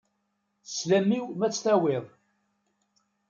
[0.75, 2.05] Slam-iw ma ad t-tawiḍ.